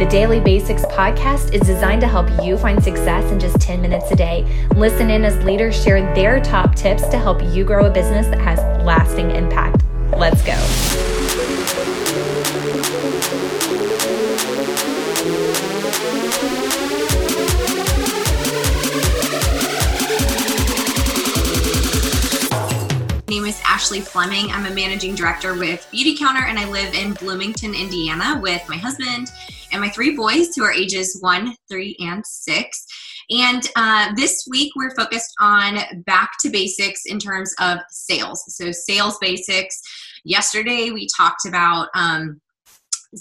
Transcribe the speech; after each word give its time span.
The 0.00 0.06
Daily 0.06 0.40
Basics 0.40 0.86
podcast 0.86 1.52
is 1.52 1.60
designed 1.60 2.00
to 2.00 2.08
help 2.08 2.26
you 2.42 2.56
find 2.56 2.82
success 2.82 3.30
in 3.30 3.38
just 3.38 3.60
10 3.60 3.82
minutes 3.82 4.10
a 4.10 4.16
day. 4.16 4.46
Listen 4.74 5.10
in 5.10 5.26
as 5.26 5.36
leaders 5.44 5.78
share 5.84 6.00
their 6.14 6.40
top 6.40 6.74
tips 6.74 7.06
to 7.08 7.18
help 7.18 7.42
you 7.42 7.66
grow 7.66 7.84
a 7.84 7.90
business 7.90 8.26
that 8.28 8.40
has 8.40 8.60
lasting 8.82 9.30
impact. 9.30 9.84
Let's 10.16 10.40
go. 10.40 10.56
My 23.28 23.36
name 23.36 23.44
is 23.44 23.60
Ashley 23.66 24.00
Fleming. 24.00 24.50
I'm 24.50 24.64
a 24.64 24.74
managing 24.74 25.14
director 25.14 25.52
with 25.52 25.86
Beautycounter, 25.92 26.44
and 26.44 26.58
I 26.58 26.66
live 26.70 26.94
in 26.94 27.12
Bloomington, 27.12 27.74
Indiana 27.74 28.40
with 28.40 28.66
my 28.66 28.78
husband 28.78 29.30
and 29.72 29.80
my 29.80 29.88
three 29.88 30.16
boys 30.16 30.54
who 30.54 30.64
are 30.64 30.72
ages 30.72 31.18
one, 31.20 31.54
three, 31.70 31.96
and 32.00 32.24
six. 32.26 32.86
And 33.30 33.62
uh, 33.76 34.12
this 34.16 34.46
week 34.50 34.72
we're 34.76 34.94
focused 34.94 35.32
on 35.40 35.78
back 36.04 36.32
to 36.40 36.50
basics 36.50 37.02
in 37.06 37.18
terms 37.18 37.54
of 37.60 37.78
sales. 37.90 38.44
So, 38.48 38.72
sales 38.72 39.18
basics. 39.20 39.80
Yesterday 40.24 40.90
we 40.90 41.08
talked 41.16 41.46
about 41.46 41.88
um, 41.94 42.40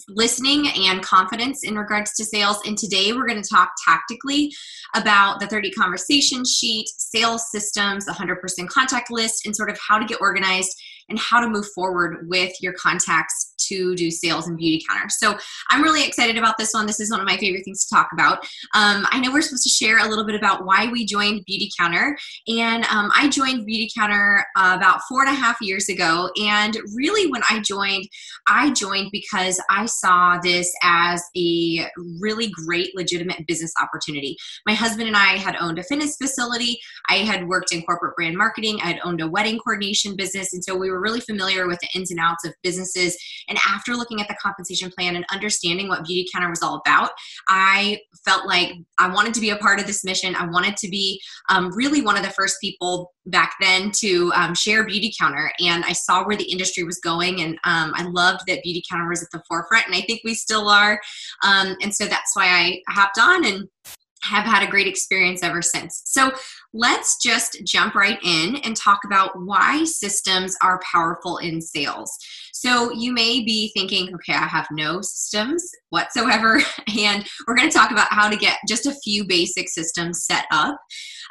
listening 0.08 0.68
and 0.88 1.02
confidence 1.02 1.64
in 1.64 1.78
regards 1.78 2.14
to 2.16 2.26
sales. 2.26 2.60
And 2.66 2.78
today 2.78 3.14
we're 3.14 3.28
going 3.28 3.42
to 3.42 3.50
talk 3.50 3.72
tactically 3.88 4.52
about 4.96 5.40
the 5.40 5.48
30 5.48 5.72
conversation 5.72 6.44
sheet, 6.46 6.88
sales 6.98 7.50
systems, 7.52 8.06
the 8.06 8.12
100% 8.12 8.68
contact 8.68 9.12
list, 9.12 9.46
and 9.46 9.56
sort 9.56 9.70
of 9.70 9.80
how 9.88 9.98
to 9.98 10.06
get 10.06 10.22
organized 10.22 10.76
and 11.10 11.20
how 11.20 11.40
to 11.40 11.50
move 11.50 11.68
forward 11.74 12.28
with 12.30 12.54
your 12.62 12.74
contacts 12.74 13.54
to 13.68 13.96
do 13.96 14.10
sales 14.10 14.48
and 14.48 14.58
beauty 14.58 14.70
Beautycounter. 14.70 15.10
So 15.10 15.38
I'm 15.70 15.82
really 15.82 16.06
excited 16.06 16.38
about 16.38 16.58
this 16.58 16.74
one. 16.74 16.86
This 16.86 17.00
is 17.00 17.12
one 17.12 17.20
of 17.20 17.26
my 17.26 17.38
favorite 17.38 17.64
things 17.64 17.86
to 17.86 17.96
talk 17.96 18.10
about. 18.14 18.40
Um, 18.76 19.06
I 19.10 19.20
know 19.20 19.32
we're 19.32 19.42
supposed 19.42 19.64
to 19.64 19.70
share 19.70 20.00
a 20.00 20.08
little 20.08 20.26
bit 20.26 20.36
about 20.36 20.66
why 20.66 20.88
we 20.92 21.06
joined 21.06 21.46
Beautycounter, 21.50 22.14
and 22.48 22.84
um, 22.86 23.12
I 23.16 23.30
joined 23.30 23.68
Beautycounter 23.68 24.44
uh, 24.56 24.76
about 24.78 25.02
four 25.08 25.26
and 25.26 25.32
a 25.32 25.40
half 25.40 25.58
years 25.62 25.90
ago. 25.90 26.30
And 26.42 26.78
really, 26.96 27.32
when 27.32 27.42
I 27.50 27.60
joined, 27.60 28.08
I 28.48 28.72
joined 28.72 29.10
because 29.12 29.62
I 29.70 29.86
saw 29.86 30.40
this 30.42 30.72
as 30.84 31.24
a 31.36 31.88
really 32.20 32.52
great, 32.66 32.96
legitimate 32.96 33.46
business 33.48 33.74
opportunity. 33.82 34.38
My 34.66 34.74
husband 34.74 35.08
and 35.08 35.18
I 35.18 35.38
had 35.38 35.56
owned 35.60 35.80
a 35.80 35.84
fitness 35.84 36.16
facility. 36.16 36.80
I 37.10 37.18
had 37.18 37.48
worked 37.48 37.74
in 37.74 37.82
corporate 37.84 38.16
brand 38.16 38.38
marketing. 38.38 38.80
I 38.84 38.88
had 38.88 39.00
owned 39.04 39.22
a 39.22 39.28
wedding 39.28 39.60
coordination 39.60 40.16
business, 40.16 40.54
and 40.54 40.64
so 40.64 40.76
we 40.76 40.92
were 40.92 40.99
really 41.00 41.22
familiar 41.22 41.68
with 41.68 41.80
the 41.80 41.88
ins 41.96 42.12
and 42.12 42.20
outs 42.20 42.46
of 42.46 42.54
businesses 42.64 43.18
and 43.50 43.58
after 43.68 43.96
looking 43.96 44.22
at 44.22 44.28
the 44.28 44.36
compensation 44.36 44.92
plan 44.92 45.16
and 45.16 45.26
understanding 45.32 45.88
what 45.88 46.04
Beautycounter 46.04 46.50
was 46.50 46.62
all 46.62 46.82
about, 46.86 47.12
I 47.48 48.00
felt 48.26 48.48
like 48.48 48.74
I 48.98 49.10
wanted 49.10 49.34
to 49.34 49.42
be 49.42 49.50
a 49.50 49.58
part 49.58 49.80
of 49.80 49.88
this 49.88 50.04
mission. 50.04 50.36
I 50.36 50.46
wanted 50.46 50.78
to 50.78 50.88
be 50.88 51.22
um, 51.50 51.72
really 51.76 52.02
one 52.02 52.16
of 52.16 52.24
the 52.24 52.30
first 52.30 52.58
people 52.62 53.12
back 53.26 53.56
then 53.60 53.92
to 54.00 54.32
um, 54.36 54.54
share 54.54 54.86
Beautycounter. 54.86 55.50
And 55.60 55.84
I 55.84 55.94
saw 55.94 56.26
where 56.26 56.38
the 56.38 56.50
industry 56.50 56.84
was 56.84 57.00
going, 57.00 57.42
and 57.42 57.54
um, 57.64 57.94
I 57.96 58.04
loved 58.04 58.42
that 58.48 58.64
Beautycounter 58.66 59.10
was 59.10 59.24
at 59.24 59.30
the 59.32 59.42
forefront, 59.48 59.88
and 59.88 59.96
I 59.96 60.02
think 60.02 60.22
we 60.24 60.36
still 60.36 60.70
are. 60.70 61.00
Um, 61.44 61.76
and 61.82 61.94
so 61.94 62.06
that's 62.06 62.36
why 62.36 62.46
I 62.46 62.82
hopped 62.90 63.20
on 63.20 63.46
and 63.46 63.68
have 64.24 64.46
had 64.46 64.64
a 64.64 64.70
great 64.70 64.88
experience 64.88 65.44
ever 65.44 65.62
since. 65.62 66.02
So 66.06 66.32
let's 66.74 67.18
just 67.18 67.62
jump 67.66 67.96
right 67.96 68.20
in 68.24 68.58
and 68.58 68.76
talk 68.76 69.00
about 69.06 69.32
why 69.36 69.84
systems 69.86 70.56
are 70.62 70.82
powerful 70.92 71.38
in 71.38 71.62
sales. 71.62 72.16
So 72.54 72.92
you 72.92 73.14
may 73.14 73.44
be 73.44 73.72
thinking, 73.74 74.14
okay, 74.16 74.34
I 74.34 74.46
have 74.46 74.68
no 74.72 75.02
systems 75.02 75.70
whatsoever, 75.90 76.62
and 77.00 77.26
we're 77.48 77.56
going 77.56 77.70
to 77.70 77.78
talk 77.78 77.92
about 77.92 78.12
how 78.12 78.30
to 78.30 78.36
get 78.36 78.58
just 78.68 78.86
a 78.86 78.96
few 79.04 79.26
basic 79.26 79.70
systems 79.70 80.26
set 80.26 80.46
up. 80.52 80.78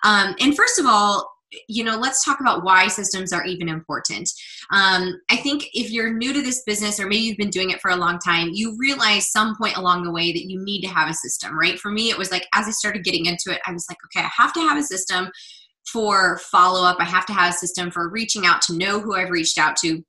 Um, 0.05 0.35
and 0.41 0.57
first 0.57 0.79
of 0.79 0.87
all, 0.87 1.31
you 1.69 1.85
know, 1.85 1.97
let's 1.97 2.25
talk 2.25 2.41
about 2.41 2.65
why 2.65 2.89
systems 2.89 3.33
are 3.33 3.45
even 3.45 3.69
important. 3.69 4.31
Um, 4.71 5.21
I 5.31 5.37
think 5.37 5.65
if 5.73 5.91
you're 5.91 6.13
new 6.13 6.33
to 6.33 6.43
this 6.43 6.63
business 6.65 7.01
or 7.01 7.07
maybe 7.07 7.23
you've 7.23 7.39
been 7.39 7.51
doing 7.51 7.71
it 7.71 7.81
for 7.81 7.91
a 7.91 7.97
long 7.97 8.19
time, 8.19 8.51
you 8.53 8.77
realize 8.79 9.31
some 9.31 9.57
point 9.57 9.77
along 9.77 10.05
the 10.05 10.13
way 10.13 10.33
that 10.33 10.45
you 10.45 10.63
need 10.63 10.83
to 10.83 10.89
have 10.89 11.09
a 11.09 11.15
system, 11.15 11.59
right? 11.59 11.79
For 11.79 11.91
me, 11.91 12.11
it 12.11 12.19
was 12.19 12.31
like 12.31 12.47
as 12.53 12.67
I 12.67 12.71
started 12.71 13.05
getting 13.05 13.27
into 13.27 13.51
it, 13.51 13.61
I 13.67 13.73
was 13.73 13.87
like, 13.89 13.99
okay, 14.07 14.27
I 14.27 14.31
have 14.43 14.53
to 14.55 14.61
have 14.61 14.79
a 14.79 14.83
system 14.83 15.31
for 15.91 16.39
follow 16.51 16.87
up. 16.87 16.99
I 17.01 17.05
have 17.05 17.27
to 17.27 17.33
have 17.33 17.55
a 17.55 17.57
system 17.57 17.91
for 17.91 18.09
reaching 18.09 18.45
out 18.45 18.61
to 18.63 18.77
know 18.77 19.01
who 19.01 19.15
I've 19.15 19.31
reached 19.31 19.59
out 19.59 19.77
to 19.77 20.05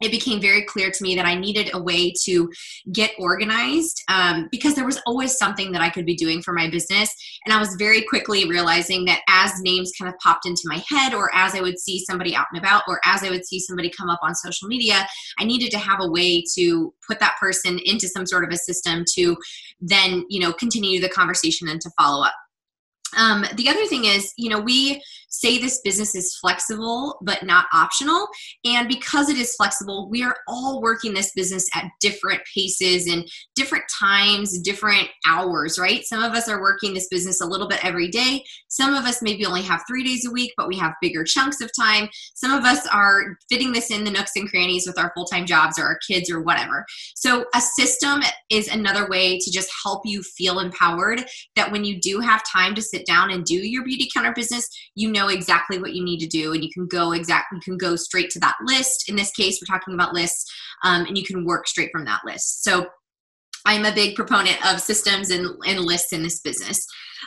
it 0.00 0.10
became 0.10 0.40
very 0.40 0.62
clear 0.62 0.90
to 0.90 1.02
me 1.02 1.14
that 1.16 1.26
I 1.26 1.34
needed 1.34 1.70
a 1.72 1.82
way 1.82 2.12
to 2.24 2.50
get 2.92 3.12
organized 3.18 4.02
um, 4.08 4.48
because 4.50 4.74
there 4.74 4.86
was 4.86 5.00
always 5.06 5.36
something 5.36 5.72
that 5.72 5.82
I 5.82 5.90
could 5.90 6.06
be 6.06 6.14
doing 6.14 6.42
for 6.42 6.52
my 6.52 6.70
business. 6.70 7.10
And 7.44 7.52
I 7.52 7.58
was 7.58 7.74
very 7.78 8.02
quickly 8.02 8.48
realizing 8.48 9.04
that 9.06 9.22
as 9.28 9.60
names 9.60 9.92
kind 9.98 10.08
of 10.08 10.18
popped 10.18 10.46
into 10.46 10.62
my 10.64 10.82
head, 10.88 11.14
or 11.14 11.34
as 11.34 11.54
I 11.54 11.60
would 11.60 11.78
see 11.78 12.04
somebody 12.04 12.34
out 12.34 12.46
and 12.52 12.62
about, 12.62 12.82
or 12.88 13.00
as 13.04 13.22
I 13.24 13.30
would 13.30 13.46
see 13.46 13.58
somebody 13.58 13.90
come 13.90 14.10
up 14.10 14.20
on 14.22 14.34
social 14.34 14.68
media, 14.68 15.06
I 15.38 15.44
needed 15.44 15.70
to 15.72 15.78
have 15.78 15.98
a 16.00 16.10
way 16.10 16.44
to 16.54 16.94
put 17.06 17.20
that 17.20 17.36
person 17.40 17.78
into 17.84 18.08
some 18.08 18.26
sort 18.26 18.44
of 18.44 18.50
a 18.50 18.56
system 18.56 19.04
to 19.14 19.36
then, 19.80 20.24
you 20.28 20.40
know, 20.40 20.52
continue 20.52 21.00
the 21.00 21.08
conversation 21.08 21.68
and 21.68 21.80
to 21.80 21.90
follow 21.98 22.24
up. 22.24 22.34
Um, 23.16 23.44
the 23.54 23.68
other 23.68 23.86
thing 23.86 24.04
is, 24.04 24.32
you 24.36 24.50
know, 24.50 24.60
we 24.60 25.02
say 25.28 25.58
this 25.58 25.80
business 25.82 26.14
is 26.14 26.36
flexible 26.40 27.18
but 27.22 27.42
not 27.42 27.66
optional. 27.72 28.28
And 28.64 28.88
because 28.88 29.28
it 29.28 29.36
is 29.36 29.54
flexible, 29.54 30.08
we 30.10 30.22
are 30.22 30.36
all 30.46 30.80
working 30.80 31.14
this 31.14 31.32
business 31.32 31.68
at 31.74 31.90
different 32.00 32.40
paces 32.54 33.06
and 33.06 33.28
different 33.54 33.84
times, 34.00 34.58
different 34.60 35.08
hours, 35.26 35.78
right? 35.78 36.04
Some 36.04 36.22
of 36.22 36.32
us 36.32 36.48
are 36.48 36.60
working 36.60 36.94
this 36.94 37.08
business 37.08 37.40
a 37.40 37.46
little 37.46 37.68
bit 37.68 37.84
every 37.84 38.08
day. 38.08 38.44
Some 38.68 38.94
of 38.94 39.04
us 39.04 39.22
maybe 39.22 39.44
only 39.46 39.62
have 39.62 39.82
three 39.88 40.04
days 40.04 40.26
a 40.26 40.30
week, 40.30 40.52
but 40.56 40.68
we 40.68 40.76
have 40.78 40.94
bigger 41.00 41.24
chunks 41.24 41.60
of 41.60 41.70
time. 41.78 42.08
Some 42.34 42.52
of 42.52 42.64
us 42.64 42.86
are 42.88 43.36
fitting 43.50 43.72
this 43.72 43.90
in 43.90 44.04
the 44.04 44.10
nooks 44.10 44.32
and 44.36 44.48
crannies 44.48 44.86
with 44.86 44.98
our 44.98 45.12
full 45.14 45.26
time 45.26 45.46
jobs 45.46 45.78
or 45.78 45.84
our 45.84 45.98
kids 46.08 46.30
or 46.30 46.40
whatever. 46.40 46.84
So, 47.14 47.44
a 47.54 47.60
system 47.60 48.22
is 48.50 48.68
another 48.68 49.08
way 49.08 49.38
to 49.38 49.50
just 49.50 49.70
help 49.82 50.02
you 50.04 50.22
feel 50.22 50.60
empowered 50.60 51.24
that 51.56 51.70
when 51.70 51.84
you 51.84 52.00
do 52.00 52.20
have 52.20 52.42
time 52.50 52.74
to 52.74 52.82
sit 52.82 53.06
down 53.06 53.30
and 53.30 53.44
do 53.44 53.54
your 53.54 53.84
Beautycounter 53.84 54.34
business, 54.34 54.68
you 54.94 55.10
know 55.10 55.27
exactly 55.28 55.78
what 55.78 55.94
you 55.94 56.04
need 56.04 56.20
to 56.20 56.26
do 56.26 56.52
and 56.52 56.62
you 56.62 56.70
can 56.70 56.86
go 56.86 57.12
exactly 57.12 57.56
you 57.56 57.62
can 57.62 57.78
go 57.78 57.96
straight 57.96 58.30
to 58.30 58.40
that 58.40 58.56
list. 58.64 59.08
In 59.08 59.16
this 59.16 59.30
case 59.30 59.60
we're 59.60 59.72
talking 59.72 59.94
about 59.94 60.14
lists 60.14 60.50
um, 60.84 61.06
and 61.06 61.16
you 61.16 61.24
can 61.24 61.44
work 61.44 61.66
straight 61.66 61.90
from 61.92 62.04
that 62.04 62.20
list. 62.24 62.64
So 62.64 62.86
i'm 63.66 63.84
a 63.84 63.94
big 63.94 64.14
proponent 64.14 64.64
of 64.72 64.80
systems 64.80 65.30
and, 65.30 65.46
and 65.66 65.80
lists 65.80 66.12
in 66.12 66.22
this 66.22 66.40
business. 66.40 66.86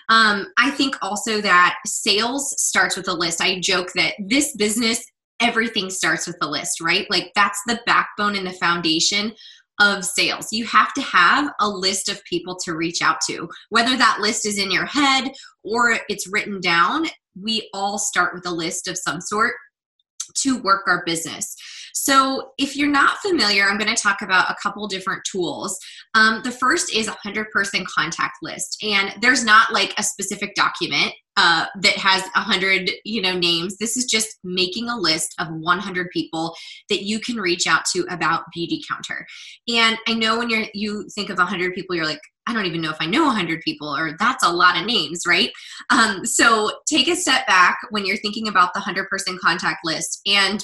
Um, 0.09 0.47
i 0.57 0.69
think 0.69 0.95
also 1.01 1.41
that 1.41 1.77
sales 1.85 2.53
starts 2.61 2.95
with 2.95 3.07
a 3.07 3.13
list. 3.13 3.41
I 3.41 3.59
joke 3.59 3.91
that 3.93 4.13
this 4.19 4.55
business 4.55 5.05
everything 5.39 5.89
starts 5.89 6.27
with 6.27 6.37
a 6.41 6.47
list 6.47 6.81
right? 6.81 7.07
Like 7.09 7.31
that's 7.35 7.61
the 7.65 7.81
backbone 7.85 8.35
and 8.35 8.45
the 8.45 8.51
foundation 8.53 9.33
of 9.81 10.05
sales. 10.05 10.47
You 10.51 10.65
have 10.65 10.93
to 10.93 11.01
have 11.01 11.51
a 11.59 11.67
list 11.67 12.07
of 12.07 12.23
people 12.25 12.55
to 12.63 12.75
reach 12.75 13.01
out 13.01 13.19
to. 13.27 13.49
Whether 13.69 13.97
that 13.97 14.19
list 14.21 14.45
is 14.45 14.59
in 14.59 14.71
your 14.71 14.85
head 14.85 15.31
or 15.63 15.97
it's 16.07 16.31
written 16.31 16.61
down, 16.61 17.07
we 17.39 17.69
all 17.73 17.97
start 17.97 18.33
with 18.33 18.45
a 18.45 18.51
list 18.51 18.87
of 18.87 18.97
some 18.97 19.21
sort 19.21 19.53
to 20.37 20.61
work 20.61 20.83
our 20.87 21.03
business. 21.05 21.55
So, 21.93 22.51
if 22.57 22.75
you're 22.75 22.89
not 22.89 23.17
familiar, 23.19 23.65
I'm 23.65 23.77
going 23.77 23.93
to 23.93 24.01
talk 24.01 24.21
about 24.21 24.49
a 24.49 24.55
couple 24.61 24.87
different 24.87 25.23
tools. 25.29 25.77
Um, 26.13 26.41
the 26.43 26.51
first 26.51 26.93
is 26.93 27.07
a 27.07 27.11
100 27.11 27.49
person 27.51 27.85
contact 27.85 28.37
list, 28.41 28.77
and 28.83 29.13
there's 29.21 29.43
not 29.43 29.71
like 29.71 29.93
a 29.97 30.03
specific 30.03 30.55
document 30.55 31.13
uh, 31.37 31.65
that 31.81 31.97
has 31.97 32.23
100 32.35 32.91
you 33.05 33.21
know 33.21 33.37
names. 33.37 33.77
This 33.77 33.95
is 33.97 34.05
just 34.05 34.37
making 34.43 34.89
a 34.89 34.97
list 34.97 35.33
of 35.39 35.47
100 35.49 36.09
people 36.11 36.55
that 36.89 37.03
you 37.03 37.19
can 37.19 37.37
reach 37.37 37.67
out 37.67 37.85
to 37.93 38.05
about 38.09 38.43
Beautycounter 38.55 39.23
And 39.67 39.97
I 40.07 40.13
know 40.13 40.37
when 40.37 40.49
you're 40.49 40.65
you 40.73 41.07
think 41.15 41.29
of 41.29 41.37
100 41.37 41.73
people, 41.73 41.95
you're 41.95 42.05
like, 42.05 42.21
I 42.47 42.53
don't 42.53 42.65
even 42.65 42.81
know 42.81 42.89
if 42.89 42.97
I 42.99 43.05
know 43.05 43.25
100 43.25 43.61
people, 43.61 43.95
or 43.95 44.15
that's 44.19 44.43
a 44.43 44.51
lot 44.51 44.77
of 44.77 44.85
names, 44.85 45.21
right? 45.27 45.51
Um, 45.89 46.25
so 46.25 46.71
take 46.87 47.07
a 47.07 47.15
step 47.15 47.47
back 47.47 47.77
when 47.91 48.05
you're 48.05 48.17
thinking 48.17 48.47
about 48.47 48.73
the 48.73 48.79
100 48.79 49.07
person 49.07 49.37
contact 49.41 49.79
list 49.85 50.21
and 50.25 50.63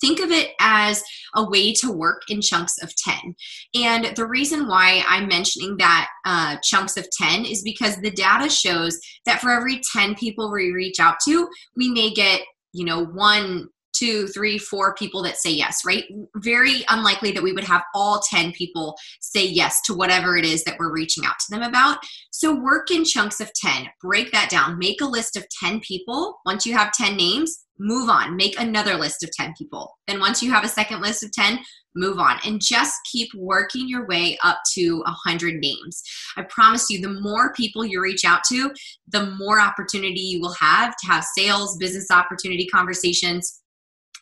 think 0.00 0.20
of 0.20 0.30
it 0.30 0.52
as 0.60 1.02
a 1.34 1.48
way 1.48 1.72
to 1.72 1.90
work 1.90 2.22
in 2.28 2.40
chunks 2.40 2.76
of 2.82 2.94
10 2.96 3.34
and 3.74 4.16
the 4.16 4.26
reason 4.26 4.66
why 4.68 5.02
i'm 5.08 5.26
mentioning 5.28 5.76
that 5.76 6.08
uh, 6.24 6.56
chunks 6.62 6.96
of 6.96 7.06
10 7.10 7.44
is 7.44 7.62
because 7.62 7.96
the 7.96 8.10
data 8.10 8.48
shows 8.50 8.98
that 9.26 9.40
for 9.40 9.50
every 9.50 9.80
10 9.92 10.14
people 10.14 10.52
we 10.52 10.70
reach 10.72 11.00
out 11.00 11.16
to 11.24 11.48
we 11.76 11.90
may 11.90 12.10
get 12.10 12.42
you 12.72 12.84
know 12.84 13.04
one 13.04 13.68
two, 13.98 14.28
three, 14.28 14.58
four 14.58 14.94
people 14.94 15.22
that 15.22 15.36
say 15.36 15.50
yes, 15.50 15.84
right? 15.84 16.04
Very 16.36 16.84
unlikely 16.88 17.32
that 17.32 17.42
we 17.42 17.52
would 17.52 17.64
have 17.64 17.82
all 17.94 18.20
10 18.20 18.52
people 18.52 18.96
say 19.20 19.44
yes 19.44 19.80
to 19.82 19.94
whatever 19.94 20.36
it 20.36 20.44
is 20.44 20.62
that 20.64 20.76
we're 20.78 20.92
reaching 20.92 21.24
out 21.24 21.38
to 21.40 21.50
them 21.50 21.62
about. 21.62 21.98
So 22.30 22.54
work 22.54 22.90
in 22.90 23.04
chunks 23.04 23.40
of 23.40 23.52
10, 23.54 23.88
break 24.00 24.30
that 24.32 24.50
down, 24.50 24.78
make 24.78 25.00
a 25.00 25.06
list 25.06 25.36
of 25.36 25.46
10 25.60 25.80
people. 25.80 26.38
Once 26.46 26.64
you 26.64 26.76
have 26.76 26.92
10 26.92 27.16
names, 27.16 27.64
move 27.78 28.08
on, 28.08 28.36
make 28.36 28.58
another 28.58 28.94
list 28.96 29.22
of 29.22 29.30
10 29.32 29.54
people. 29.56 29.96
Then 30.06 30.20
once 30.20 30.42
you 30.42 30.50
have 30.50 30.64
a 30.64 30.68
second 30.68 31.00
list 31.00 31.24
of 31.24 31.32
10, 31.32 31.58
move 31.94 32.18
on 32.18 32.38
and 32.44 32.60
just 32.62 32.94
keep 33.10 33.28
working 33.34 33.88
your 33.88 34.06
way 34.06 34.38
up 34.44 34.58
to 34.74 35.00
100 35.00 35.54
names. 35.56 36.02
I 36.36 36.42
promise 36.42 36.88
you, 36.90 37.00
the 37.00 37.20
more 37.20 37.52
people 37.54 37.84
you 37.84 38.00
reach 38.00 38.24
out 38.24 38.40
to, 38.50 38.70
the 39.08 39.34
more 39.38 39.60
opportunity 39.60 40.20
you 40.20 40.40
will 40.40 40.54
have 40.60 40.94
to 40.96 41.06
have 41.06 41.24
sales, 41.36 41.76
business 41.78 42.10
opportunity 42.10 42.66
conversations 42.66 43.60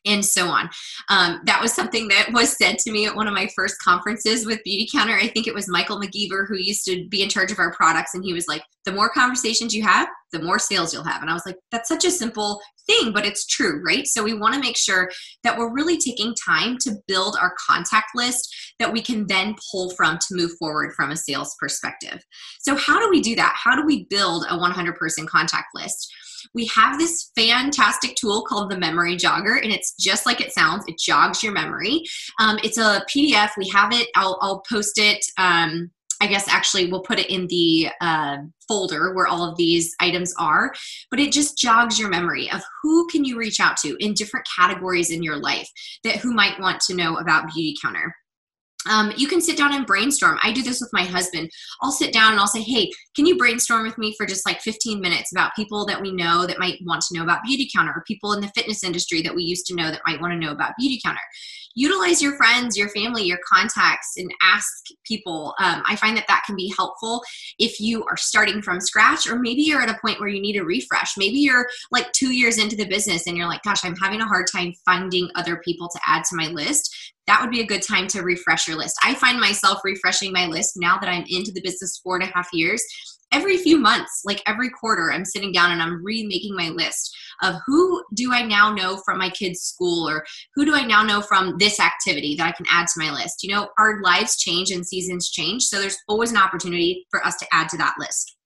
and 0.07 0.25
so 0.25 0.47
on. 0.47 0.71
Um, 1.11 1.41
that 1.45 1.61
was 1.61 1.73
something 1.73 2.09
that 2.09 2.33
was 2.33 2.57
said 2.57 2.79
to 2.79 2.93
me 2.93 3.07
at 3.07 3.17
one 3.17 3.27
of 3.27 3.35
my 3.35 3.49
first 3.55 3.77
conferences 3.83 4.47
with 4.47 4.61
Beautycounter. 4.67 5.21
I 5.21 5.29
think 5.29 5.47
it 5.47 5.55
was 5.55 5.69
Michael 5.69 6.01
McGeever 6.01 6.47
who 6.49 6.57
used 6.57 6.85
to 6.87 7.07
be 7.09 7.23
in 7.23 7.29
charge 7.29 7.51
of 7.51 7.59
our 7.59 7.73
products, 7.73 8.15
and 8.15 8.25
he 8.25 8.33
was 8.33 8.47
like, 8.47 8.63
"The 8.85 8.93
more 8.93 9.11
conversations 9.11 9.75
you 9.75 9.83
have, 9.83 10.09
the 10.33 10.43
more 10.43 10.59
sales 10.59 10.95
you'll 10.95 11.05
have." 11.05 11.23
And 11.23 11.31
I 11.31 11.35
was 11.35 11.45
like, 11.45 11.57
"That's 11.73 11.89
such 11.89 12.05
a 12.05 12.11
simple 12.11 12.61
thing, 12.87 13.13
but 13.13 13.27
it's 13.27 13.47
true, 13.47 13.83
right?" 13.85 14.07
So 14.07 14.23
we 14.23 14.35
want 14.35 14.55
to 14.55 14.61
make 14.61 14.77
sure 14.77 15.11
that 15.45 15.57
we're 15.57 15.73
really 15.73 15.99
taking 15.99 16.35
time 16.35 16.79
to 16.83 16.97
build 17.07 17.37
our 17.41 17.55
contact 17.67 18.09
list 18.15 18.55
that 18.79 18.93
we 18.93 19.01
can 19.01 19.27
then 19.27 19.55
pull 19.71 19.91
from 19.91 20.19
to 20.19 20.35
move 20.35 20.53
forward 20.59 20.95
from 20.95 21.11
a 21.11 21.17
sales 21.17 21.55
perspective. 21.59 22.23
So 22.61 22.77
how 22.77 23.01
do 23.01 23.09
we 23.11 23.21
do 23.21 23.37
that? 23.37 23.55
How 23.57 23.75
do 23.75 23.85
we 23.85 24.05
build 24.11 24.45
a 24.49 24.59
100 24.59 24.97
person 24.97 25.27
contact 25.27 25.69
list? 25.75 26.13
we 26.55 26.67
have 26.75 26.99
this 26.99 27.31
fantastic 27.37 28.15
tool 28.17 28.45
called 28.49 28.71
the 28.71 28.79
Memory 28.79 29.17
Jogger, 29.17 29.63
and 29.63 29.73
it's 29.73 29.95
just 29.99 30.27
like 30.27 30.41
it 30.41 30.53
sounds. 30.53 30.85
It 30.87 30.99
jogs 30.99 31.43
your 31.43 31.53
memory. 31.53 32.03
Um, 32.41 32.59
it's 32.63 32.79
a 32.79 33.05
PDF. 33.11 33.51
We 33.57 33.69
have 33.71 33.93
it. 33.93 34.09
I'll, 34.15 34.39
I'll 34.41 34.63
post 34.71 34.99
it. 34.99 35.25
Um, 35.39 35.91
I 36.21 36.27
guess 36.27 36.49
actually 36.49 36.91
we'll 36.91 37.03
put 37.03 37.19
it 37.19 37.31
in 37.31 37.47
the 37.49 37.89
uh, 38.01 38.39
folder 38.69 39.15
where 39.15 39.27
all 39.27 39.49
of 39.49 39.57
these 39.57 39.95
items 40.01 40.35
are, 40.39 40.73
but 41.11 41.21
it 41.21 41.33
just 41.33 41.59
jogs 41.59 41.99
your 41.99 42.09
memory 42.09 42.51
of 42.51 42.63
who 42.83 43.07
can 43.09 43.25
you 43.25 43.39
reach 43.39 43.61
out 43.61 43.77
to 43.79 43.97
in 44.05 44.15
different 44.15 44.47
categories 44.57 45.11
in 45.11 45.23
your 45.23 45.37
life 45.37 45.69
that 46.05 46.17
who 46.17 46.33
might 46.33 46.59
want 46.61 46.81
to 46.83 46.95
know 46.95 47.17
about 47.17 47.49
Beautycounter. 47.51 48.11
Um, 48.89 49.13
you 49.17 49.29
can 49.29 49.41
sit 49.41 49.57
down 49.57 49.75
and 49.75 49.87
brainstorm. 49.87 50.39
I 50.43 50.53
do 50.53 50.63
this 50.63 50.81
with 50.81 50.91
my 50.93 51.03
husband. 51.03 51.51
I'll 51.83 51.93
sit 51.93 52.13
down 52.13 52.33
and 52.33 52.41
I'll 52.41 52.47
say, 52.47 52.63
Hey, 52.63 52.91
can 53.15 53.27
you 53.27 53.37
brainstorm 53.37 53.85
with 53.85 53.99
me 53.99 54.15
for 54.17 54.27
just 54.27 54.47
like 54.47 54.61
15 54.61 55.01
minutes 55.01 55.33
about 55.33 55.55
people 55.57 55.87
that 55.87 56.01
we 56.01 56.13
know 56.13 56.47
that 56.47 56.59
might 56.59 56.79
want 56.85 57.03
to 57.03 57.15
know 57.15 57.23
about 57.23 57.41
Beautycounter 57.49 57.97
or 57.97 58.05
people 58.07 58.33
in 58.33 58.41
the 58.41 58.49
fitness 58.49 58.85
industry 58.85 59.23
that 59.23 59.35
we 59.35 59.43
used 59.43 59.67
to 59.67 59.75
know 59.75 59.91
that 59.91 60.03
might 60.07 60.21
want 60.21 60.33
to 60.33 60.39
know 60.39 60.53
about 60.53 60.75
Beautycounter? 60.81 61.17
Utilize 61.79 62.23
your 62.23 62.35
friends, 62.39 62.75
your 62.75 62.89
family, 62.89 63.25
your 63.25 63.39
contacts, 63.47 64.15
and 64.17 64.33
ask 64.41 64.67
people. 65.05 65.55
Um, 65.61 65.83
I 65.87 65.95
find 65.95 66.17
that 66.17 66.27
that 66.27 66.43
can 66.47 66.57
be 66.57 66.73
helpful 66.75 67.23
if 67.59 67.79
you 67.79 68.03
are 68.05 68.17
starting 68.17 68.63
from 68.63 68.81
scratch, 68.81 69.27
or 69.29 69.39
maybe 69.39 69.61
you're 69.61 69.83
at 69.83 69.91
a 69.91 69.99
point 70.01 70.19
where 70.19 70.31
you 70.31 70.41
need 70.41 70.57
a 70.57 70.65
refresh. 70.65 71.19
Maybe 71.19 71.37
you're 71.37 71.69
like 71.93 72.11
two 72.13 72.33
years 72.33 72.57
into 72.57 72.77
the 72.77 72.87
business 72.87 73.27
and 73.27 73.37
you're 73.37 73.47
like, 73.47 73.63
Gosh, 73.63 73.85
I'm 73.85 73.97
having 73.97 74.23
a 74.23 74.27
hard 74.27 74.47
time 74.51 74.73
finding 74.87 75.29
other 75.35 75.59
people 75.59 75.89
to 75.89 76.01
add 76.07 76.25
to 76.25 76.37
my 76.37 76.47
list 76.47 77.15
that 77.27 77.41
would 77.41 77.51
be 77.51 77.61
a 77.61 77.67
good 77.67 77.83
time 77.83 78.07
to 78.09 78.23
refresh 78.23 78.69
your 78.69 78.77
list. 78.77 78.97
I 79.03 79.15
find 79.15 79.41
myself 79.41 79.81
refreshing 79.85 80.33
my 80.33 80.47
list 80.47 80.75
now 80.77 80.99
that 80.99 81.09
I'm 81.09 81.25
into 81.29 81.53
the 81.53 81.63
business 81.63 82.01
four 82.03 82.17
and 82.17 82.25
a 82.25 82.33
half 82.33 82.49
years. 82.53 82.83
Every 83.33 83.57
few 83.57 83.79
months, 83.79 84.23
like 84.25 84.41
every 84.47 84.71
quarter, 84.71 85.11
I'm 85.11 85.25
sitting 85.25 85.51
down 85.51 85.73
and 85.73 85.83
I'm 85.83 86.05
remaking 86.05 86.55
my 86.55 86.69
list 86.69 87.15
of 87.43 87.57
who 87.67 88.03
do 88.15 88.33
I 88.33 88.43
now 88.43 88.73
know 88.73 88.99
from 89.05 89.19
my 89.19 89.31
kids' 89.31 89.61
school 89.61 90.09
or 90.09 90.25
who 90.55 90.65
do 90.65 90.75
I 90.75 90.87
now 90.87 91.03
know 91.03 91.21
from 91.21 91.59
this 91.59 91.81
activity 91.81 92.37
that 92.37 92.47
I 92.47 92.53
can 92.53 92.67
add 92.71 92.87
to 92.87 93.01
my 93.01 93.13
list. 93.13 93.43
You 93.43 93.55
know, 93.55 93.69
our 93.79 94.01
lives 94.01 94.37
change 94.37 94.71
and 94.71 94.87
seasons 94.87 95.29
change, 95.29 95.65
so 95.65 95.81
there's 95.81 95.99
always 96.09 96.31
an 96.31 96.37
opportunity 96.37 97.07
for 97.11 97.25
us 97.27 97.37
to 97.39 97.47
add 97.53 97.69
to 97.71 97.77
that 97.79 97.95
list. 97.99 98.37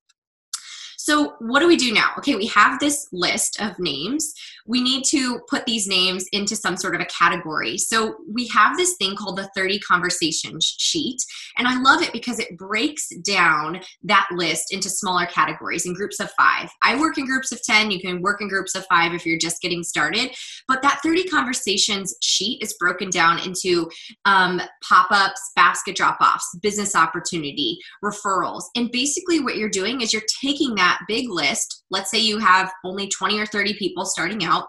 So, 0.97 1.35
what 1.39 1.61
do 1.61 1.67
we 1.67 1.77
do 1.77 1.93
now? 1.93 2.11
Okay, 2.19 2.35
we 2.35 2.47
have 2.49 2.79
this 2.79 3.07
list 3.11 3.61
of 3.61 3.79
names 3.79 4.35
we 4.67 4.83
need 4.83 5.05
to 5.05 5.41
put 5.49 5.65
these 5.67 5.87
names 5.87 6.27
into 6.33 6.57
some 6.57 6.77
sort 6.77 6.95
of 6.95 7.01
a 7.01 7.07
category. 7.07 7.79
So 7.79 8.17
we 8.33 8.49
have 8.49 8.77
this 8.77 8.97
thing 8.97 9.17
called 9.17 9.39
the 9.39 9.51
30 9.55 9.81
conversations 9.81 10.75
sheet. 10.79 11.19
And 11.59 11.67
I 11.67 11.81
love 11.81 12.03
it 12.03 12.13
because 12.13 12.39
it 12.39 12.57
breaks 12.57 13.09
down 13.25 13.81
that 14.05 14.29
list 14.33 14.73
into 14.73 14.89
smaller 14.89 15.27
categories 15.27 15.87
in 15.87 15.95
groups 15.95 16.21
of 16.21 16.31
five. 16.33 16.71
I 16.83 16.99
work 16.99 17.19
in 17.19 17.27
groups 17.27 17.53
of 17.53 17.63
10. 17.63 17.91
You 17.91 18.01
can 18.01 18.23
work 18.23 18.41
in 18.41 18.49
groups 18.49 18.75
of 18.75 18.85
five 18.87 19.13
if 19.13 19.27
you're 19.27 19.39
just 19.39 19.61
getting 19.61 19.83
started. 19.83 20.31
But 20.69 20.83
that 20.83 21.01
30 21.03 21.25
conversations 21.25 22.15
sheet 22.23 22.63
is 22.63 22.75
broken 22.75 23.11
down 23.11 23.39
into 23.41 23.91
um, 24.25 24.61
pop 24.83 25.09
ups, 25.11 25.53
basket 25.57 25.97
drop 25.97 26.19
offs, 26.21 26.57
business 26.63 26.95
opportunity, 26.95 27.79
referrals. 28.05 28.65
And 28.77 28.91
basically, 28.91 29.41
what 29.41 29.57
you're 29.57 29.69
doing 29.69 30.01
is 30.01 30.13
you're 30.13 30.23
taking 30.41 30.75
that 30.77 31.01
big 31.09 31.29
list. 31.29 31.85
Let's 31.91 32.11
say 32.11 32.19
you 32.19 32.39
have 32.39 32.71
only 32.85 33.09
20 33.09 33.39
or 33.39 33.47
30 33.47 33.75
people 33.75 34.05
starting 34.05 34.45
out 34.45 34.60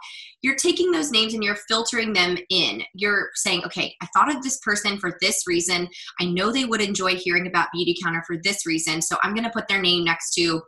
you're 0.42 0.56
taking 0.56 0.92
those 0.92 1.12
names 1.12 1.34
and 1.34 1.44
you're 1.44 1.58
filtering 1.68 2.14
them 2.14 2.38
in. 2.50 2.84
You're 2.94 3.30
saying, 3.36 3.64
okay, 3.66 3.96
I 4.02 4.08
thought 4.14 4.34
of 4.34 4.44
this 4.44 4.60
person 4.60 4.98
for 4.98 5.18
this 5.22 5.44
reason. 5.48 5.88
I 6.20 6.26
know 6.26 6.52
they 6.52 6.66
would 6.66 6.82
enjoy 6.82 7.16
hearing 7.16 7.48
about 7.48 7.70
Beautycounter 7.76 8.22
for 8.26 8.38
this 8.44 8.66
reason. 8.66 9.02
So 9.02 9.18
I'm 9.24 9.34
going 9.34 9.46
to 9.46 9.52
put 9.52 9.68
their 9.68 9.82
name 9.82 10.04
next 10.04 10.34
to 10.36 10.62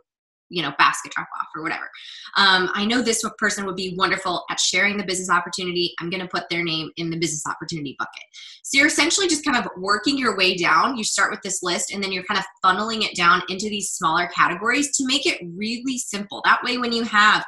you 0.50 0.62
know 0.62 0.72
basket 0.78 1.12
drop 1.12 1.26
off 1.40 1.46
or 1.56 1.62
whatever 1.62 1.90
um, 2.36 2.70
i 2.74 2.84
know 2.84 3.02
this 3.02 3.24
person 3.38 3.64
would 3.64 3.76
be 3.76 3.94
wonderful 3.96 4.44
at 4.50 4.60
sharing 4.60 4.96
the 4.96 5.04
business 5.04 5.30
opportunity 5.30 5.94
i'm 6.00 6.10
going 6.10 6.22
to 6.22 6.28
put 6.28 6.48
their 6.50 6.62
name 6.62 6.90
in 6.96 7.10
the 7.10 7.16
business 7.16 7.44
opportunity 7.46 7.96
bucket 7.98 8.22
so 8.62 8.78
you're 8.78 8.86
essentially 8.86 9.26
just 9.26 9.44
kind 9.44 9.56
of 9.56 9.68
working 9.78 10.18
your 10.18 10.36
way 10.36 10.54
down 10.54 10.96
you 10.96 11.04
start 11.04 11.30
with 11.30 11.40
this 11.42 11.62
list 11.62 11.92
and 11.92 12.02
then 12.02 12.12
you're 12.12 12.24
kind 12.24 12.38
of 12.38 12.44
funneling 12.64 13.02
it 13.02 13.16
down 13.16 13.42
into 13.48 13.68
these 13.68 13.90
smaller 13.90 14.28
categories 14.28 14.94
to 14.96 15.06
make 15.06 15.26
it 15.26 15.40
really 15.56 15.98
simple 15.98 16.40
that 16.44 16.62
way 16.62 16.78
when 16.78 16.92
you 16.92 17.02
have 17.04 17.44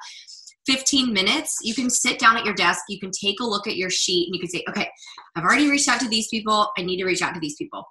15 0.67 1.13
minutes, 1.13 1.57
you 1.63 1.75
can 1.75 1.89
sit 1.89 2.19
down 2.19 2.37
at 2.37 2.45
your 2.45 2.55
desk, 2.55 2.83
you 2.89 2.99
can 2.99 3.11
take 3.11 3.41
a 3.41 3.45
look 3.45 3.67
at 3.67 3.77
your 3.77 3.91
sheet, 3.91 4.27
and 4.27 4.35
you 4.35 4.41
can 4.41 4.51
say, 4.51 4.65
okay, 4.69 4.89
I've 5.35 5.45
already 5.45 5.71
reached 5.71 5.89
out 5.89 6.01
to 6.01 6.09
these 6.09 6.29
people, 6.29 6.71
I 6.77 6.83
need 6.83 6.99
to 6.99 7.05
reach 7.05 7.23
out 7.23 7.35
to 7.35 7.41
these 7.41 7.57
people. 7.57 7.85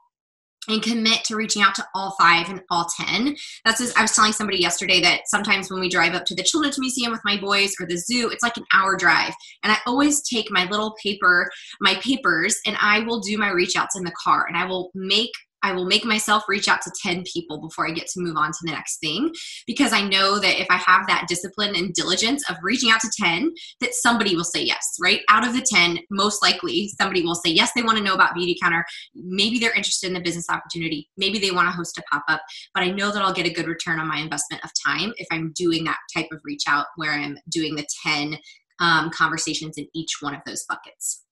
And 0.68 0.82
commit 0.82 1.24
to 1.26 1.36
reaching 1.36 1.62
out 1.62 1.76
to 1.76 1.86
all 1.94 2.16
five 2.20 2.50
and 2.50 2.60
all 2.72 2.88
10. 3.00 3.36
That's 3.66 3.80
just, 3.80 3.96
I 4.00 4.02
was 4.02 4.14
telling 4.14 4.32
somebody 4.32 4.58
yesterday 4.58 5.00
that 5.02 5.28
sometimes 5.28 5.70
when 5.70 5.80
we 5.80 5.90
drive 5.90 6.16
up 6.16 6.26
to 6.26 6.34
the 6.34 6.42
Children's 6.42 6.80
Museum 6.80 7.12
with 7.12 7.22
my 7.24 7.38
boys 7.40 7.76
or 7.80 7.86
the 7.86 7.98
zoo, 7.98 8.32
it's 8.32 8.42
like 8.42 8.58
an 8.58 8.66
hour 8.74 8.98
drive. 8.98 9.36
And 9.62 9.72
I 9.72 9.78
always 9.86 10.28
take 10.28 10.50
my 10.50 10.68
little 10.68 10.96
paper, 11.04 11.52
my 11.82 11.94
papers, 11.96 12.58
and 12.66 12.76
I 12.82 13.02
will 13.02 13.20
do 13.20 13.38
my 13.38 13.52
reach 13.52 13.76
outs 13.76 13.96
in 13.96 14.04
the 14.04 14.16
car 14.24 14.48
and 14.48 14.58
I 14.58 14.66
will 14.66 14.90
make 14.96 15.30
I 15.66 15.72
will 15.72 15.86
make 15.86 16.06
myself 16.06 16.44
reach 16.48 16.68
out 16.68 16.84
to 16.84 16.92
10 17.04 17.24
people 17.24 17.60
before 17.60 17.88
I 17.88 17.92
get 17.92 18.06
to 18.10 18.22
move 18.22 18.38
on 18.38 18.52
to 18.52 18.58
the 18.62 18.72
next 18.72 19.00
thing 19.00 19.34
because 19.66 19.94
I 19.94 20.08
know 20.08 20.38
that 20.38 20.62
if 20.62 20.68
I 20.70 20.78
have 20.78 21.08
that 21.08 21.26
discipline 21.28 21.76
and 21.76 21.92
diligence 21.92 22.48
of 22.48 22.58
reaching 22.62 22.92
out 22.92 23.02
to 23.02 23.10
10, 23.20 23.52
that 23.82 23.96
somebody 23.96 24.36
will 24.36 24.44
say 24.44 24.62
yes, 24.62 24.96
right? 25.02 25.22
Out 25.28 25.46
of 25.46 25.56
the 25.56 25.62
10, 25.62 25.98
most 26.12 26.44
likely 26.44 26.90
somebody 27.00 27.24
will 27.24 27.34
say 27.34 27.50
yes, 27.50 27.72
they 27.76 27.82
want 27.82 27.98
to 27.98 28.04
know 28.04 28.14
about 28.14 28.36
Beautycounter. 28.36 28.84
Maybe 29.16 29.58
they're 29.58 29.74
interested 29.74 30.06
in 30.06 30.14
the 30.14 30.20
business 30.20 30.52
opportunity. 30.52 31.10
Maybe 31.18 31.40
they 31.40 31.50
want 31.50 31.68
to 31.68 31.76
host 31.76 31.98
a 31.98 32.04
pop 32.12 32.24
up, 32.28 32.44
but 32.76 32.84
I 32.84 32.92
know 32.92 33.12
that 33.12 33.24
I'll 33.24 33.34
get 33.34 33.48
a 33.48 33.54
good 33.54 33.68
return 33.68 34.00
on 34.00 34.08
my 34.08 34.18
investment 34.18 34.64
of 34.64 34.70
time 34.86 35.14
if 35.18 35.26
I'm 35.32 35.52
doing 35.56 35.84
that 35.86 35.98
type 36.14 36.28
of 36.32 36.42
reach 36.44 36.64
out 36.68 36.86
where 36.96 37.12
I'm 37.12 37.40
doing 37.50 37.76
the 37.76 37.88
10 38.06 38.38
um, 38.80 39.10
conversations 39.10 39.80
in 39.80 39.88
each 39.96 40.18
one 40.20 40.36
of 40.36 40.42
those 40.46 40.64
buckets. 40.70 41.24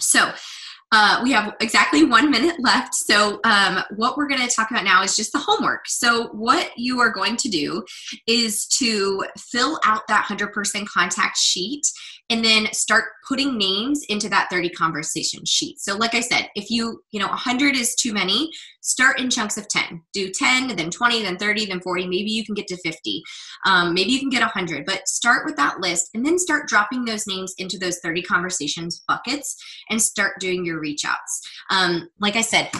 So, 0.00 0.32
uh, 0.92 1.20
we 1.22 1.32
have 1.32 1.54
exactly 1.60 2.04
one 2.04 2.30
minute 2.30 2.56
left. 2.60 2.94
So, 2.94 3.40
um, 3.44 3.82
what 3.96 4.16
we're 4.16 4.28
going 4.28 4.46
to 4.46 4.54
talk 4.54 4.70
about 4.70 4.84
now 4.84 5.02
is 5.02 5.16
just 5.16 5.32
the 5.32 5.38
homework. 5.38 5.88
So, 5.88 6.28
what 6.28 6.70
you 6.76 7.00
are 7.00 7.10
going 7.10 7.36
to 7.38 7.48
do 7.48 7.82
is 8.26 8.66
to 8.78 9.24
fill 9.38 9.80
out 9.84 10.02
that 10.08 10.26
100% 10.26 10.86
contact 10.86 11.38
sheet 11.38 11.86
and 12.32 12.42
then 12.42 12.72
start 12.72 13.04
putting 13.28 13.58
names 13.58 14.04
into 14.08 14.28
that 14.28 14.48
30 14.50 14.70
conversation 14.70 15.44
sheet. 15.44 15.78
So 15.78 15.96
like 15.96 16.14
I 16.14 16.20
said, 16.20 16.48
if 16.54 16.70
you, 16.70 17.02
you 17.10 17.20
know, 17.20 17.28
100 17.28 17.76
is 17.76 17.94
too 17.94 18.14
many, 18.14 18.50
start 18.80 19.20
in 19.20 19.28
chunks 19.28 19.58
of 19.58 19.68
10. 19.68 20.02
Do 20.14 20.30
10, 20.30 20.74
then 20.76 20.90
20, 20.90 21.22
then 21.22 21.36
30, 21.36 21.66
then 21.66 21.80
40. 21.80 22.06
Maybe 22.06 22.30
you 22.30 22.44
can 22.44 22.54
get 22.54 22.66
to 22.68 22.76
50. 22.78 23.22
Um, 23.66 23.92
maybe 23.92 24.12
you 24.12 24.18
can 24.18 24.30
get 24.30 24.40
100, 24.40 24.86
but 24.86 25.06
start 25.08 25.44
with 25.44 25.56
that 25.56 25.80
list 25.80 26.08
and 26.14 26.24
then 26.24 26.38
start 26.38 26.68
dropping 26.68 27.04
those 27.04 27.26
names 27.26 27.54
into 27.58 27.78
those 27.78 27.98
30 27.98 28.22
conversations 28.22 29.02
buckets 29.06 29.56
and 29.90 30.00
start 30.00 30.40
doing 30.40 30.64
your 30.64 30.80
reach 30.82 31.04
outs. 31.04 31.40
Um, 31.70 32.08
like 32.20 32.36
I 32.36 32.42
said, 32.42 32.70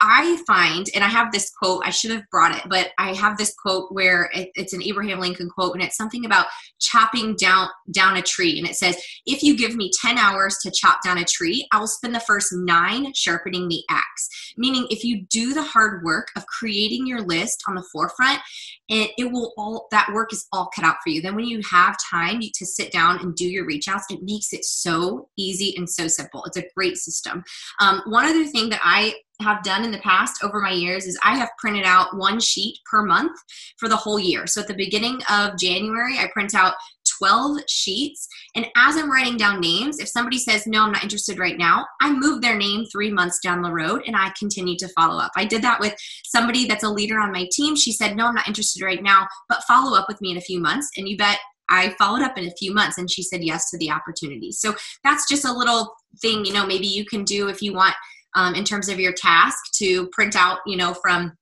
I 0.00 0.42
find, 0.46 0.86
and 0.94 1.04
I 1.04 1.08
have 1.08 1.30
this 1.30 1.50
quote, 1.50 1.82
I 1.84 1.90
should 1.90 2.10
have 2.10 2.28
brought 2.30 2.56
it, 2.56 2.62
but 2.68 2.90
I 2.98 3.12
have 3.14 3.36
this 3.36 3.54
quote 3.54 3.92
where 3.92 4.30
it, 4.32 4.50
it's 4.54 4.72
an 4.72 4.82
Abraham 4.82 5.20
Lincoln 5.20 5.50
quote, 5.50 5.74
and 5.74 5.82
it's 5.82 5.96
something 5.96 6.24
about 6.24 6.46
chopping 6.80 7.36
down 7.36 7.68
down 7.90 8.16
a 8.16 8.22
tree. 8.22 8.58
And 8.58 8.68
it 8.68 8.76
says, 8.76 8.96
if 9.26 9.42
you 9.42 9.56
give 9.56 9.76
me 9.76 9.90
10 10.00 10.16
hours 10.16 10.56
to 10.62 10.70
chop 10.70 11.02
down 11.04 11.18
a 11.18 11.24
tree, 11.24 11.66
I 11.72 11.78
will 11.78 11.86
spend 11.86 12.14
the 12.14 12.20
first 12.20 12.52
nine 12.52 13.12
sharpening 13.14 13.68
the 13.68 13.82
axe. 13.90 14.28
Meaning, 14.56 14.86
if 14.90 15.04
you 15.04 15.26
do 15.28 15.52
the 15.52 15.62
hard 15.62 16.02
work 16.02 16.28
of 16.36 16.46
creating 16.46 17.06
your 17.06 17.20
list 17.20 17.62
on 17.68 17.74
the 17.74 17.84
forefront, 17.92 18.40
it, 18.88 19.10
it 19.18 19.30
will 19.30 19.52
all 19.56 19.86
that 19.90 20.10
work 20.12 20.32
is 20.32 20.46
all 20.52 20.70
cut 20.74 20.84
out 20.84 20.96
for 21.04 21.10
you. 21.10 21.20
Then 21.20 21.36
when 21.36 21.46
you 21.46 21.60
have 21.70 21.96
time 22.10 22.40
to 22.40 22.66
sit 22.66 22.90
down 22.90 23.20
and 23.20 23.34
do 23.34 23.46
your 23.46 23.66
reach 23.66 23.86
outs, 23.88 24.06
it 24.10 24.22
makes 24.22 24.52
it 24.52 24.64
so 24.64 25.28
easy 25.36 25.74
and 25.76 25.88
so 25.88 26.08
simple. 26.08 26.44
It's 26.44 26.56
a 26.56 26.64
great 26.74 26.96
system. 26.96 27.44
Um, 27.80 28.02
one 28.06 28.24
other 28.24 28.46
thing 28.46 28.70
that 28.70 28.80
I 28.82 29.14
have 29.40 29.62
done 29.62 29.84
in 29.84 29.90
the 29.90 29.98
past 29.98 30.42
over 30.42 30.60
my 30.60 30.72
years 30.72 31.06
is 31.06 31.18
I 31.24 31.36
have 31.36 31.50
printed 31.58 31.84
out 31.84 32.16
one 32.16 32.40
sheet 32.40 32.78
per 32.90 33.04
month 33.04 33.38
for 33.78 33.88
the 33.88 33.96
whole 33.96 34.18
year. 34.18 34.46
So 34.46 34.60
at 34.60 34.68
the 34.68 34.74
beginning 34.74 35.20
of 35.30 35.58
January, 35.58 36.18
I 36.18 36.28
print 36.32 36.54
out 36.54 36.74
12 37.18 37.60
sheets. 37.68 38.26
And 38.54 38.66
as 38.76 38.96
I'm 38.96 39.10
writing 39.10 39.36
down 39.36 39.60
names, 39.60 39.98
if 39.98 40.08
somebody 40.08 40.38
says, 40.38 40.66
no, 40.66 40.82
I'm 40.82 40.92
not 40.92 41.02
interested 41.02 41.38
right 41.38 41.58
now, 41.58 41.86
I 42.00 42.12
move 42.12 42.40
their 42.40 42.56
name 42.56 42.86
three 42.86 43.10
months 43.10 43.38
down 43.42 43.62
the 43.62 43.72
road 43.72 44.02
and 44.06 44.16
I 44.16 44.32
continue 44.38 44.76
to 44.78 44.88
follow 44.88 45.20
up. 45.20 45.32
I 45.36 45.44
did 45.44 45.62
that 45.62 45.80
with 45.80 45.94
somebody 46.24 46.66
that's 46.66 46.84
a 46.84 46.90
leader 46.90 47.18
on 47.18 47.32
my 47.32 47.46
team. 47.52 47.76
She 47.76 47.92
said, 47.92 48.16
no, 48.16 48.26
I'm 48.26 48.34
not 48.34 48.48
interested 48.48 48.82
right 48.82 49.02
now, 49.02 49.26
but 49.48 49.64
follow 49.64 49.96
up 49.96 50.06
with 50.08 50.20
me 50.20 50.30
in 50.30 50.38
a 50.38 50.42
few 50.42 50.60
months. 50.60 50.88
And 50.96 51.08
you 51.08 51.16
bet 51.16 51.38
I 51.70 51.94
followed 51.98 52.22
up 52.22 52.36
in 52.36 52.46
a 52.46 52.54
few 52.58 52.74
months 52.74 52.98
and 52.98 53.10
she 53.10 53.22
said 53.22 53.44
yes 53.44 53.70
to 53.70 53.78
the 53.78 53.90
opportunity. 53.90 54.50
So 54.50 54.74
that's 55.04 55.28
just 55.28 55.44
a 55.44 55.52
little 55.52 55.94
thing, 56.20 56.44
you 56.44 56.52
know, 56.52 56.66
maybe 56.66 56.86
you 56.86 57.04
can 57.04 57.24
do 57.24 57.48
if 57.48 57.62
you 57.62 57.72
want 57.72 57.94
um, 58.34 58.54
in 58.54 58.64
terms 58.64 58.88
of 58.88 59.00
your 59.00 59.12
task 59.12 59.58
to 59.74 60.08
print 60.08 60.36
out, 60.36 60.58
you 60.66 60.76
know, 60.76 60.94
from 60.94 61.32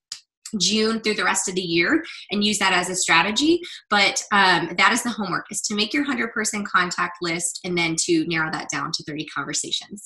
June 0.59 1.01
through 1.01 1.15
the 1.15 1.25
rest 1.25 1.49
of 1.49 1.55
the 1.55 1.61
year 1.61 2.03
and 2.31 2.45
use 2.45 2.59
that 2.59 2.73
as 2.73 2.89
a 2.89 2.95
strategy. 2.95 3.61
But 3.91 4.23
um, 4.33 4.75
that 4.79 4.93
is 4.93 5.03
the 5.03 5.11
homework 5.11 5.47
is 5.51 5.61
to 5.63 5.75
make 5.75 5.93
your 5.93 6.03
100 6.05 6.33
person 6.33 6.65
contact 6.65 7.19
list 7.21 7.61
and 7.65 7.77
then 7.77 7.97
to 8.05 8.27
narrow 8.27 8.51
that 8.53 8.69
down 8.73 8.91
to 8.93 9.05
30 9.05 9.27
conversations. 9.27 9.97